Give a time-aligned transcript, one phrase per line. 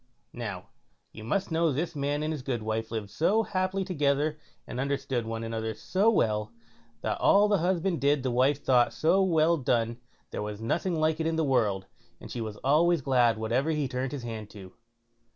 [0.33, 0.69] Now,
[1.13, 5.43] you must know this man and his goodwife lived so happily together, and understood one
[5.43, 6.51] another so well,
[7.01, 9.97] that all the husband did the wife thought so well done
[10.31, 11.85] there was nothing like it in the world,
[12.19, 14.73] and she was always glad whatever he turned his hand to.